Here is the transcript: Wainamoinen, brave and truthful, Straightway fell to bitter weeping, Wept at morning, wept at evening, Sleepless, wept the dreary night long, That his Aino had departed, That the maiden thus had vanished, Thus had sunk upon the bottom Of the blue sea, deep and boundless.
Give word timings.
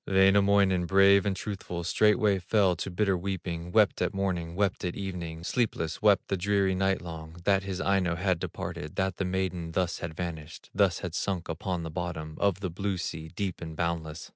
Wainamoinen, 0.07 0.87
brave 0.87 1.27
and 1.27 1.35
truthful, 1.35 1.83
Straightway 1.83 2.39
fell 2.39 2.75
to 2.75 2.89
bitter 2.89 3.15
weeping, 3.15 3.71
Wept 3.71 4.01
at 4.01 4.15
morning, 4.15 4.55
wept 4.55 4.83
at 4.83 4.95
evening, 4.95 5.43
Sleepless, 5.43 6.01
wept 6.01 6.27
the 6.27 6.37
dreary 6.37 6.73
night 6.73 7.03
long, 7.03 7.37
That 7.43 7.61
his 7.61 7.79
Aino 7.79 8.15
had 8.15 8.39
departed, 8.39 8.95
That 8.95 9.17
the 9.17 9.25
maiden 9.25 9.73
thus 9.73 9.99
had 9.99 10.15
vanished, 10.15 10.71
Thus 10.73 11.01
had 11.01 11.13
sunk 11.13 11.47
upon 11.47 11.83
the 11.83 11.91
bottom 11.91 12.35
Of 12.39 12.61
the 12.61 12.71
blue 12.71 12.97
sea, 12.97 13.27
deep 13.35 13.61
and 13.61 13.75
boundless. 13.75 14.27